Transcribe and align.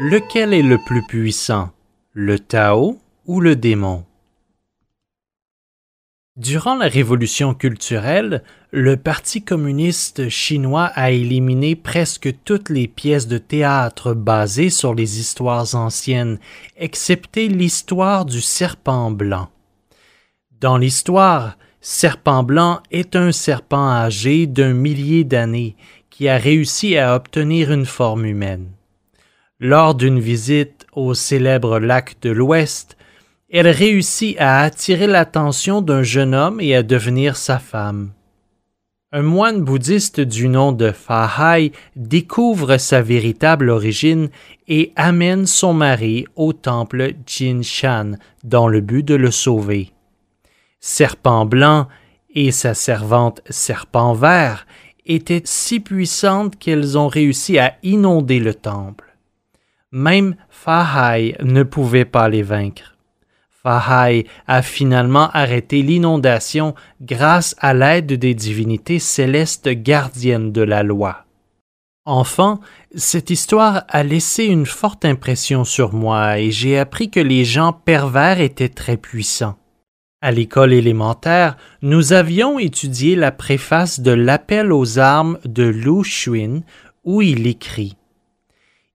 Lequel 0.00 0.54
est 0.54 0.62
le 0.62 0.78
plus 0.78 1.02
puissant, 1.02 1.70
le 2.12 2.38
Tao 2.38 2.98
ou 3.26 3.40
le 3.40 3.56
démon? 3.56 4.04
Durant 6.36 6.76
la 6.76 6.86
révolution 6.86 7.52
culturelle, 7.52 8.44
le 8.70 8.96
Parti 8.96 9.42
communiste 9.42 10.28
chinois 10.28 10.84
a 10.94 11.10
éliminé 11.10 11.74
presque 11.74 12.32
toutes 12.44 12.70
les 12.70 12.86
pièces 12.86 13.26
de 13.26 13.38
théâtre 13.38 14.14
basées 14.14 14.70
sur 14.70 14.94
les 14.94 15.18
histoires 15.18 15.74
anciennes, 15.74 16.38
excepté 16.76 17.48
l'histoire 17.48 18.24
du 18.24 18.40
serpent 18.40 19.10
blanc. 19.10 19.50
Dans 20.60 20.78
l'histoire, 20.78 21.58
Serpent 21.80 22.42
blanc 22.42 22.82
est 22.90 23.16
un 23.16 23.32
serpent 23.32 23.88
âgé 23.88 24.46
d'un 24.46 24.74
millier 24.74 25.24
d'années 25.24 25.74
qui 26.10 26.28
a 26.28 26.36
réussi 26.36 26.96
à 26.98 27.16
obtenir 27.16 27.72
une 27.72 27.86
forme 27.86 28.26
humaine. 28.26 28.68
Lors 29.60 29.96
d'une 29.96 30.20
visite 30.20 30.86
au 30.92 31.14
célèbre 31.14 31.80
lac 31.80 32.16
de 32.22 32.30
l'Ouest, 32.30 32.96
elle 33.50 33.66
réussit 33.66 34.36
à 34.38 34.60
attirer 34.60 35.08
l'attention 35.08 35.82
d'un 35.82 36.04
jeune 36.04 36.32
homme 36.32 36.60
et 36.60 36.76
à 36.76 36.84
devenir 36.84 37.36
sa 37.36 37.58
femme. 37.58 38.12
Un 39.10 39.22
moine 39.22 39.62
bouddhiste 39.64 40.20
du 40.20 40.48
nom 40.48 40.70
de 40.70 40.92
Fahai 40.92 41.72
découvre 41.96 42.76
sa 42.76 43.02
véritable 43.02 43.70
origine 43.70 44.28
et 44.68 44.92
amène 44.94 45.46
son 45.46 45.72
mari 45.72 46.26
au 46.36 46.52
temple 46.52 47.14
Jinshan 47.26 48.12
dans 48.44 48.68
le 48.68 48.80
but 48.80 49.02
de 49.02 49.16
le 49.16 49.32
sauver. 49.32 49.90
Serpent 50.78 51.46
blanc 51.46 51.88
et 52.32 52.52
sa 52.52 52.74
servante 52.74 53.40
Serpent 53.48 54.12
vert 54.12 54.68
étaient 55.04 55.42
si 55.44 55.80
puissantes 55.80 56.56
qu'elles 56.58 56.96
ont 56.96 57.08
réussi 57.08 57.58
à 57.58 57.74
inonder 57.82 58.38
le 58.38 58.54
temple. 58.54 59.07
Même 59.92 60.36
Fahai 60.50 61.34
ne 61.42 61.62
pouvait 61.62 62.04
pas 62.04 62.28
les 62.28 62.42
vaincre. 62.42 62.96
Fahai 63.62 64.26
a 64.46 64.62
finalement 64.62 65.30
arrêté 65.30 65.82
l'inondation 65.82 66.74
grâce 67.00 67.56
à 67.58 67.74
l'aide 67.74 68.12
des 68.12 68.34
divinités 68.34 68.98
célestes 68.98 69.68
gardiennes 69.68 70.52
de 70.52 70.62
la 70.62 70.82
loi. 70.82 71.24
Enfant, 72.04 72.60
cette 72.94 73.28
histoire 73.28 73.84
a 73.88 74.02
laissé 74.02 74.44
une 74.44 74.64
forte 74.64 75.04
impression 75.04 75.64
sur 75.64 75.92
moi 75.92 76.38
et 76.38 76.50
j'ai 76.50 76.78
appris 76.78 77.10
que 77.10 77.20
les 77.20 77.44
gens 77.44 77.74
pervers 77.74 78.40
étaient 78.40 78.70
très 78.70 78.96
puissants. 78.96 79.58
À 80.22 80.30
l'école 80.30 80.72
élémentaire, 80.72 81.58
nous 81.82 82.14
avions 82.14 82.58
étudié 82.58 83.14
la 83.14 83.30
préface 83.30 84.00
de 84.00 84.10
L'appel 84.10 84.72
aux 84.72 84.98
armes 84.98 85.38
de 85.44 85.64
Lu 85.64 86.00
Xuin 86.02 86.62
où 87.04 87.20
il 87.20 87.46
écrit 87.46 87.97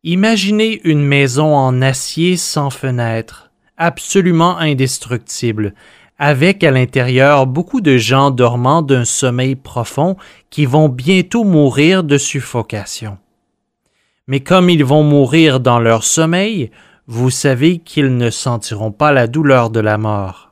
Imaginez 0.06 0.82
une 0.84 1.02
maison 1.02 1.56
en 1.56 1.82
acier 1.82 2.36
sans 2.36 2.70
fenêtre, 2.70 3.52
absolument 3.78 4.58
indestructible, 4.58 5.74
avec 6.20 6.66
à 6.66 6.72
l'intérieur 6.72 7.48
beaucoup 7.48 7.80
de 7.80 7.96
gens 7.96 8.30
dormant 8.30 8.82
d'un 8.82 9.06
sommeil 9.06 9.56
profond 9.56 10.18
qui 10.50 10.66
vont 10.66 10.90
bientôt 10.90 11.46
mourir 11.46 12.04
de 12.04 12.18
suffocation. 12.18 13.18
Mais 14.28 14.42
comme 14.42 14.70
ils 14.70 14.84
vont 14.84 15.04
mourir 15.04 15.62
dans 15.62 15.80
leur 15.80 16.04
sommeil, 16.04 16.70
vous 17.08 17.30
savez 17.30 17.78
qu'ils 17.78 18.18
ne 18.18 18.30
sentiront 18.30 18.92
pas 18.92 19.14
la 19.14 19.28
douleur 19.28 19.70
de 19.70 19.80
la 19.80 19.98
mort. 19.98 20.52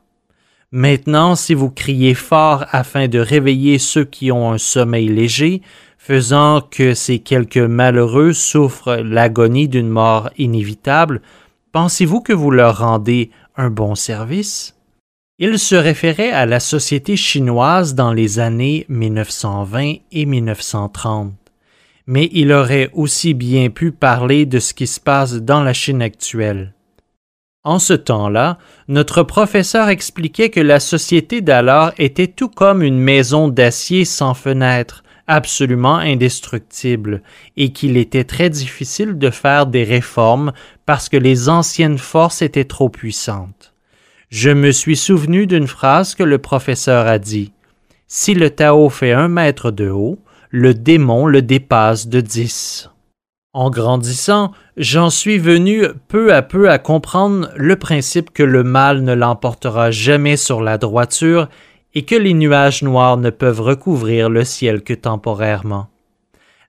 Maintenant, 0.70 1.34
si 1.34 1.52
vous 1.52 1.68
criez 1.68 2.14
fort 2.14 2.64
afin 2.70 3.06
de 3.06 3.18
réveiller 3.18 3.78
ceux 3.78 4.04
qui 4.04 4.32
ont 4.32 4.50
un 4.50 4.56
sommeil 4.56 5.08
léger, 5.08 5.60
faisant 6.04 6.60
que 6.60 6.94
ces 6.94 7.20
quelques 7.20 7.58
malheureux 7.58 8.32
souffrent 8.32 8.96
l'agonie 8.96 9.68
d'une 9.68 9.88
mort 9.88 10.30
inévitable, 10.36 11.22
pensez-vous 11.70 12.20
que 12.20 12.32
vous 12.32 12.50
leur 12.50 12.78
rendez 12.78 13.30
un 13.56 13.70
bon 13.70 13.94
service? 13.94 14.74
Il 15.38 15.60
se 15.60 15.76
référait 15.76 16.32
à 16.32 16.44
la 16.44 16.58
société 16.58 17.16
chinoise 17.16 17.94
dans 17.94 18.12
les 18.12 18.40
années 18.40 18.84
1920 18.88 19.94
et 20.10 20.26
1930, 20.26 21.34
mais 22.08 22.28
il 22.32 22.50
aurait 22.50 22.90
aussi 22.94 23.32
bien 23.32 23.70
pu 23.70 23.92
parler 23.92 24.44
de 24.44 24.58
ce 24.58 24.74
qui 24.74 24.88
se 24.88 24.98
passe 24.98 25.34
dans 25.34 25.62
la 25.62 25.72
Chine 25.72 26.02
actuelle. 26.02 26.74
En 27.62 27.78
ce 27.78 27.92
temps-là, 27.92 28.58
notre 28.88 29.22
professeur 29.22 29.88
expliquait 29.88 30.50
que 30.50 30.58
la 30.58 30.80
société 30.80 31.42
d'alors 31.42 31.92
était 31.96 32.26
tout 32.26 32.48
comme 32.48 32.82
une 32.82 32.98
maison 32.98 33.46
d'acier 33.46 34.04
sans 34.04 34.34
fenêtre, 34.34 35.04
absolument 35.26 35.96
indestructible 35.96 37.22
et 37.56 37.72
qu'il 37.72 37.96
était 37.96 38.24
très 38.24 38.50
difficile 38.50 39.18
de 39.18 39.30
faire 39.30 39.66
des 39.66 39.84
réformes 39.84 40.52
parce 40.86 41.08
que 41.08 41.16
les 41.16 41.48
anciennes 41.48 41.98
forces 41.98 42.42
étaient 42.42 42.64
trop 42.64 42.88
puissantes. 42.88 43.72
Je 44.30 44.50
me 44.50 44.72
suis 44.72 44.96
souvenu 44.96 45.46
d'une 45.46 45.66
phrase 45.66 46.14
que 46.14 46.22
le 46.22 46.38
professeur 46.38 47.06
a 47.06 47.18
dit. 47.18 47.52
Si 48.06 48.34
le 48.34 48.50
Tao 48.50 48.88
fait 48.88 49.12
un 49.12 49.28
mètre 49.28 49.70
de 49.70 49.88
haut, 49.88 50.18
le 50.50 50.74
démon 50.74 51.26
le 51.26 51.42
dépasse 51.42 52.08
de 52.08 52.20
dix. 52.20 52.90
En 53.54 53.68
grandissant, 53.68 54.52
j'en 54.78 55.10
suis 55.10 55.36
venu 55.38 55.84
peu 56.08 56.34
à 56.34 56.40
peu 56.40 56.70
à 56.70 56.78
comprendre 56.78 57.50
le 57.56 57.76
principe 57.76 58.32
que 58.32 58.42
le 58.42 58.62
mal 58.62 59.02
ne 59.02 59.12
l'emportera 59.12 59.90
jamais 59.90 60.38
sur 60.38 60.62
la 60.62 60.78
droiture 60.78 61.48
et 61.94 62.04
que 62.04 62.14
les 62.14 62.34
nuages 62.34 62.82
noirs 62.82 63.16
ne 63.16 63.30
peuvent 63.30 63.60
recouvrir 63.60 64.30
le 64.30 64.44
ciel 64.44 64.82
que 64.82 64.94
temporairement. 64.94 65.88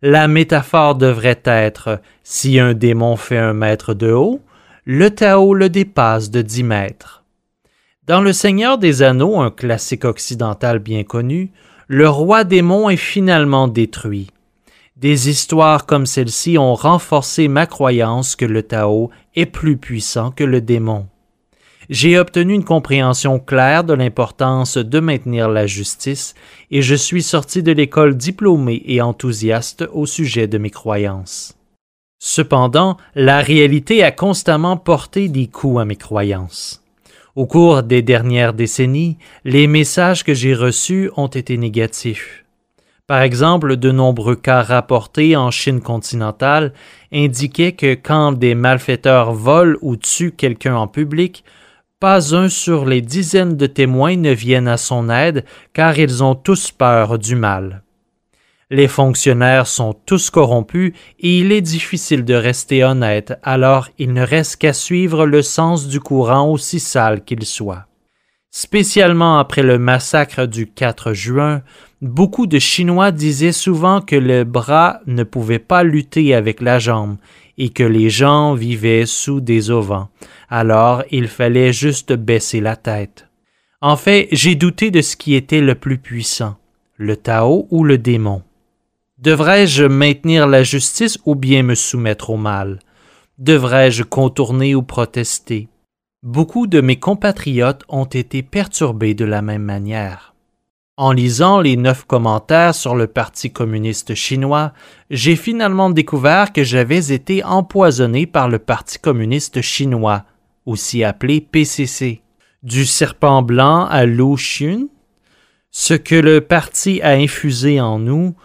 La 0.02 0.28
métaphore 0.28 0.96
devrait 0.96 1.42
être 1.46 2.02
si 2.24 2.60
un 2.60 2.74
démon 2.74 3.16
fait 3.16 3.38
un 3.38 3.54
mètre 3.54 3.94
de 3.94 4.12
haut, 4.12 4.42
le 4.86 5.10
Tao 5.10 5.54
le 5.54 5.70
dépasse 5.70 6.30
de 6.30 6.42
dix 6.42 6.64
mètres. 6.64 7.24
Dans 8.06 8.20
Le 8.20 8.34
Seigneur 8.34 8.78
des 8.78 9.02
Anneaux, 9.02 9.40
un 9.40 9.50
classique 9.50 10.04
occidental 10.04 10.80
bien 10.80 11.06
connu, 11.06 11.52
le 11.88 12.10
roi 12.10 12.44
démon 12.44 12.90
est 12.90 12.98
finalement 12.98 13.70
détruit. 13.70 14.30
Des 14.98 15.30
histoires 15.30 15.86
comme 15.86 16.06
celle-ci 16.06 16.58
ont 16.58 16.76
renforcé 16.76 17.48
ma 17.48 17.66
croyance 17.66 18.36
que 18.36 18.46
le 18.46 18.62
Tao 18.64 19.10
est 19.36 19.46
plus 19.46 19.78
puissant 19.78 20.32
que 20.32 20.44
le 20.44 20.60
démon 20.60 21.08
j'ai 21.90 22.18
obtenu 22.18 22.54
une 22.54 22.64
compréhension 22.64 23.40
claire 23.40 23.84
de 23.84 23.94
l'importance 23.94 24.78
de 24.78 25.00
maintenir 25.00 25.50
la 25.50 25.68
justice 25.68 26.36
et 26.72 26.82
je 26.82 26.96
suis 26.96 27.24
sorti 27.24 27.64
de 27.64 27.72
l'école 27.72 28.16
diplômé 28.16 28.82
et 28.86 29.02
enthousiaste 29.02 29.86
au 29.94 30.06
sujet 30.06 30.48
de 30.48 30.58
mes 30.58 30.70
croyances. 30.70 31.56
Cependant, 32.20 32.98
la 33.16 33.40
réalité 33.40 34.04
a 34.04 34.12
constamment 34.12 34.78
porté 34.78 35.28
des 35.28 35.48
coups 35.48 35.82
à 35.82 35.86
mes 35.86 35.98
croyances. 35.98 36.82
Au 37.36 37.48
cours 37.48 37.84
des 37.84 38.02
dernières 38.02 38.54
décennies, 38.54 39.18
les 39.44 39.68
messages 39.68 40.24
que 40.24 40.34
j'ai 40.34 40.54
reçus 40.54 41.10
ont 41.18 41.28
été 41.28 41.58
négatifs. 41.58 42.44
Par 43.08 43.22
exemple, 43.22 43.76
de 43.76 43.92
nombreux 43.92 44.38
cas 44.38 44.62
rapportés 44.62 45.36
en 45.36 45.52
Chine 45.52 45.82
continentale 45.82 46.74
indiquaient 47.12 47.74
que 47.74 47.96
quand 47.96 48.32
des 48.32 48.56
malfaiteurs 48.56 49.34
volent 49.34 49.78
ou 49.82 49.98
tuent 49.98 50.32
quelqu'un 50.32 50.76
en 50.76 50.88
public, 50.88 51.44
pas 52.04 52.36
un 52.36 52.50
sur 52.50 52.84
les 52.84 53.00
dizaines 53.00 53.56
de 53.56 53.66
témoins 53.66 54.18
ne 54.18 54.32
viennent 54.32 54.68
à 54.68 54.76
son 54.76 55.10
aide, 55.10 55.46
car 55.72 55.98
ils 55.98 56.22
ont 56.22 56.36
tous 56.36 56.70
peur 56.70 57.18
du 57.18 57.34
mal. 57.34 57.82
Les 58.70 58.90
fonctionnaires 58.90 59.68
sont 59.68 59.94
tous 60.06 60.30
corrompus 60.30 60.92
et 61.22 61.40
il 61.40 61.54
est 61.54 61.62
difficile 61.62 62.26
de 62.26 62.34
rester 62.34 62.84
honnête, 62.84 63.40
alors 63.42 63.88
il 64.00 64.12
ne 64.12 64.22
reste 64.22 64.58
qu'à 64.58 64.74
suivre 64.74 65.26
le 65.26 65.42
sens 65.42 65.88
du 65.88 66.02
courant 66.02 66.52
aussi 66.52 66.82
sale 66.82 67.24
qu'il 67.24 67.46
soit. 67.46 67.86
Spécialement 68.52 69.40
après 69.40 69.64
le 69.64 69.80
massacre 69.80 70.46
du 70.46 70.68
4 70.68 71.14
juin, 71.14 71.62
beaucoup 72.02 72.48
de 72.48 72.60
Chinois 72.60 73.12
disaient 73.12 73.54
souvent 73.54 74.02
que 74.02 74.18
le 74.18 74.44
bras 74.44 75.00
ne 75.08 75.24
pouvait 75.24 75.58
pas 75.58 75.84
lutter 75.84 76.36
avec 76.36 76.60
la 76.60 76.80
jambe 76.80 77.16
et 77.58 77.70
que 77.70 77.84
les 77.84 78.10
gens 78.10 78.54
vivaient 78.54 79.06
sous 79.06 79.42
des 79.42 79.70
auvents. 79.70 80.10
Alors 80.50 81.04
il 81.12 81.28
fallait 81.28 81.74
juste 81.74 82.14
baisser 82.14 82.60
la 82.60 82.76
tête. 82.76 83.28
En 83.82 83.98
fait, 83.98 84.28
j'ai 84.32 84.56
douté 84.56 84.92
de 84.92 85.02
ce 85.02 85.16
qui 85.16 85.36
était 85.36 85.62
le 85.62 85.76
plus 85.76 85.98
puissant, 85.98 86.56
le 86.96 87.18
Tao 87.18 87.68
ou 87.70 87.84
le 87.84 87.98
démon. 87.98 88.42
Devrais-je 89.18 89.86
maintenir 89.86 90.48
la 90.48 90.64
justice 90.64 91.18
ou 91.26 91.36
bien 91.36 91.64
me 91.64 91.76
soumettre 91.76 92.30
au 92.30 92.38
mal? 92.38 92.80
Devrais-je 93.40 94.04
contourner 94.04 94.76
ou 94.76 94.84
protester? 94.84 95.68
Beaucoup 96.24 96.68
de 96.68 96.80
mes 96.80 96.98
compatriotes 96.98 97.84
ont 97.90 98.06
été 98.06 98.44
perturbés 98.44 99.14
de 99.14 99.26
la 99.26 99.42
même 99.42 99.64
manière. 99.64 100.33
En 100.96 101.12
lisant 101.12 101.60
les 101.60 101.76
neuf 101.76 102.06
commentaires 102.06 102.76
sur 102.76 102.94
le 102.94 103.08
Parti 103.08 103.52
communiste 103.52 104.14
chinois, 104.14 104.74
j'ai 105.10 105.36
finalement 105.36 105.90
découvert 105.90 106.54
que 106.54 106.64
j'avais 106.64 107.12
été 107.12 107.44
empoisonné 107.44 108.28
par 108.28 108.48
le 108.48 108.60
Parti 108.60 109.00
communiste 109.00 109.62
chinois, 109.62 110.24
aussi 110.68 111.04
appelé 111.04 111.42
PCC. 111.42 112.22
Du 112.62 112.86
serpent 112.86 113.42
blanc 113.42 113.86
à 113.86 114.06
Lu 114.06 114.36
Xun, 114.36 114.88
ce 115.72 115.96
que 115.96 116.14
le 116.14 116.40
parti 116.40 117.02
a 117.02 117.14
infusé 117.14 117.82
en 117.82 117.98
nous, 117.98 118.36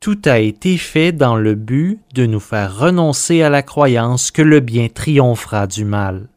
tout 0.00 0.18
a 0.24 0.38
été 0.38 0.78
fait 0.78 1.12
dans 1.12 1.36
le 1.36 1.54
but 1.54 2.00
de 2.14 2.24
nous 2.24 2.40
faire 2.40 2.78
renoncer 2.78 3.42
à 3.42 3.50
la 3.50 3.62
croyance 3.62 4.30
que 4.30 4.42
le 4.42 4.60
bien 4.60 4.88
triomphera 4.88 5.66
du 5.66 5.84
mal. 5.84 6.28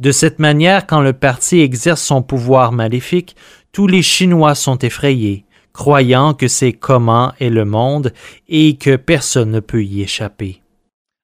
De 0.00 0.12
cette 0.12 0.38
manière, 0.38 0.86
quand 0.86 1.02
le 1.02 1.12
parti 1.12 1.60
exerce 1.60 2.00
son 2.00 2.22
pouvoir 2.22 2.72
maléfique, 2.72 3.36
tous 3.70 3.86
les 3.86 4.00
Chinois 4.00 4.54
sont 4.54 4.78
effrayés, 4.78 5.44
croyant 5.74 6.32
que 6.32 6.48
c'est 6.48 6.72
comment 6.72 7.34
est 7.38 7.50
le 7.50 7.66
monde 7.66 8.14
et 8.48 8.76
que 8.76 8.96
personne 8.96 9.50
ne 9.50 9.60
peut 9.60 9.84
y 9.84 10.00
échapper. 10.00 10.62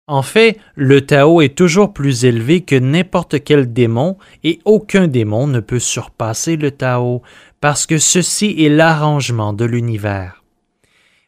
En 0.07 0.21
fait, 0.21 0.59
le 0.75 1.01
Tao 1.07 1.41
est 1.41 1.57
toujours 1.57 1.95
plus 1.95 2.27
élevé 2.27 2.61
que 2.61 2.77
n'importe 2.77 3.43
quel 3.43 3.73
démon 3.73 4.19
et 4.45 4.59
aucun 4.67 5.09
démon 5.09 5.47
ne 5.47 5.61
peut 5.61 5.81
surpasser 5.81 6.57
le 6.57 6.71
Tao 6.71 7.23
parce 7.63 7.87
que 7.87 7.97
ceci 7.97 8.57
est 8.59 8.69
l'arrangement 8.69 9.55
de 9.55 9.65
l'univers. 9.65 10.45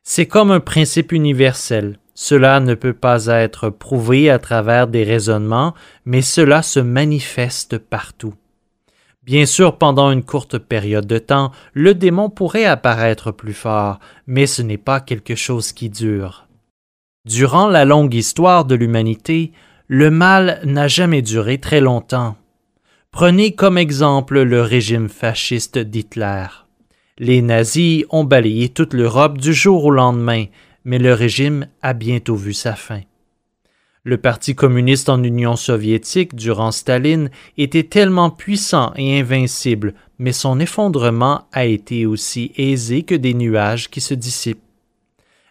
C'est 0.03 0.27
comme 0.27 0.51
un 0.51 0.61
principe 0.61 1.13
universel. 1.13 1.99
Cela 2.21 2.59
ne 2.59 2.75
peut 2.75 2.95
pas 2.95 3.27
être 3.27 3.71
prouvé 3.71 4.29
à 4.29 4.41
travers 4.41 4.89
des 4.89 5.05
raisonnements, 5.05 5.73
mais 6.05 6.21
cela 6.21 6.63
se 6.63 6.81
manifeste 6.81 7.79
partout. 7.79 8.35
Bien 9.23 9.47
sûr, 9.47 9.79
pendant 9.79 10.11
une 10.11 10.25
courte 10.25 10.59
période 10.59 11.07
de 11.07 11.19
temps, 11.19 11.53
le 11.75 11.95
démon 11.95 12.29
pourrait 12.29 12.65
apparaître 12.65 13.31
plus 13.31 13.53
fort, 13.53 14.01
mais 14.27 14.49
ce 14.49 14.63
n'est 14.63 14.79
pas 14.79 14.99
quelque 14.99 15.37
chose 15.37 15.71
qui 15.71 15.91
dure. 15.91 16.49
Durant 17.25 17.69
la 17.69 17.85
longue 17.85 18.15
histoire 18.15 18.65
de 18.65 18.75
l'humanité, 18.75 19.53
le 19.87 20.11
mal 20.11 20.61
n'a 20.65 20.89
jamais 20.89 21.23
duré 21.23 21.59
très 21.59 21.81
longtemps. 21.81 22.35
Prenez 23.13 23.55
comme 23.55 23.79
exemple 23.79 24.43
le 24.43 24.61
régime 24.61 25.09
fasciste 25.09 25.79
d'Hitler. 25.79 26.47
Les 27.17 27.43
nazis 27.43 28.07
ont 28.11 28.25
balayé 28.25 28.71
toute 28.71 28.93
l'Europe 28.93 29.39
du 29.39 29.55
jour 29.55 29.85
au 29.85 29.93
lendemain, 29.93 30.47
mais 30.89 30.99
le 30.99 31.13
régime 31.13 31.67
a 31.83 31.93
bientôt 31.93 32.35
vu 32.35 32.55
sa 32.55 32.75
fin. 32.75 33.03
Le 34.05 34.17
Parti 34.17 34.55
communiste 34.55 35.11
en 35.11 35.23
Union 35.23 35.55
soviétique 35.55 36.35
durant 36.35 36.71
Staline 36.73 37.31
était 37.59 37.83
tellement 37.83 38.31
puissant 38.31 38.95
et 38.97 39.21
invincible, 39.21 39.93
mais 40.19 40.33
son 40.33 40.59
effondrement 40.61 41.43
a 41.53 41.67
été 41.67 42.07
aussi 42.07 42.53
aisé 42.57 43.03
que 43.03 43.15
des 43.15 43.35
nuages 43.35 43.91
qui 43.91 44.01
se 44.01 44.15
dissipent. 44.15 44.63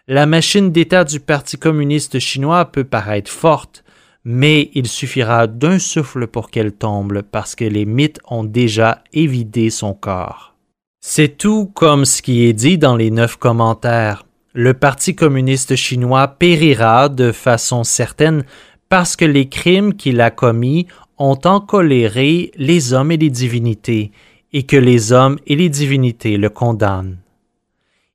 La 0.08 0.26
machine 0.26 0.72
d'État 0.72 1.04
du 1.04 1.20
Parti 1.20 1.56
communiste 1.56 2.18
chinois 2.18 2.64
peut 2.64 2.82
paraître 2.82 3.30
forte, 3.30 3.84
mais 4.24 4.72
il 4.74 4.88
suffira 4.88 5.46
d'un 5.46 5.78
souffle 5.78 6.26
pour 6.26 6.50
qu'elle 6.50 6.72
tombe 6.72 7.22
parce 7.22 7.54
que 7.54 7.64
les 7.64 7.84
mythes 7.84 8.18
ont 8.28 8.42
déjà 8.42 9.04
évidé 9.12 9.70
son 9.70 9.94
corps. 9.94 10.56
C'est 11.00 11.38
tout 11.38 11.66
comme 11.66 12.04
ce 12.04 12.22
qui 12.22 12.44
est 12.44 12.52
dit 12.54 12.76
dans 12.76 12.96
les 12.96 13.12
neuf 13.12 13.36
commentaires 13.36 14.24
le 14.54 14.74
Parti 14.74 15.14
communiste 15.14 15.76
chinois 15.76 16.28
périra 16.28 17.08
de 17.08 17.32
façon 17.32 17.84
certaine 17.84 18.44
parce 18.88 19.16
que 19.16 19.24
les 19.24 19.48
crimes 19.48 19.94
qu'il 19.94 20.20
a 20.20 20.30
commis 20.30 20.86
ont 21.18 21.38
encoléré 21.44 22.50
les 22.56 22.92
hommes 22.92 23.12
et 23.12 23.16
les 23.16 23.30
divinités, 23.30 24.12
et 24.52 24.62
que 24.62 24.76
les 24.76 25.12
hommes 25.12 25.38
et 25.46 25.56
les 25.56 25.68
divinités 25.68 26.36
le 26.36 26.48
condamnent. 26.48 27.18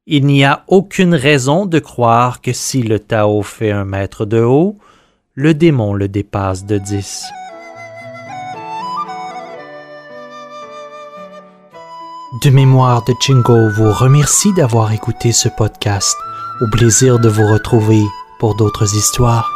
Il 0.07 0.25
n'y 0.25 0.43
a 0.43 0.63
aucune 0.67 1.13
raison 1.13 1.65
de 1.65 1.79
croire 1.79 2.41
que 2.41 2.53
si 2.53 2.81
le 2.81 2.99
Tao 2.99 3.41
fait 3.43 3.71
un 3.71 3.85
mètre 3.85 4.25
de 4.25 4.41
haut, 4.41 4.77
le 5.35 5.53
démon 5.53 5.93
le 5.93 6.07
dépasse 6.07 6.65
de 6.65 6.77
dix. 6.77 7.23
De 12.41 12.49
mémoire 12.49 13.03
de 13.03 13.13
Jingo 13.19 13.69
vous 13.69 13.91
remercie 13.91 14.53
d'avoir 14.53 14.91
écouté 14.91 15.31
ce 15.31 15.49
podcast. 15.49 16.17
Au 16.61 16.67
plaisir 16.67 17.19
de 17.19 17.29
vous 17.29 17.45
retrouver 17.45 18.01
pour 18.39 18.55
d'autres 18.55 18.95
histoires. 18.95 19.51